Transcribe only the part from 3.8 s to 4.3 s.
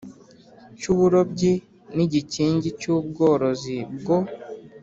bwo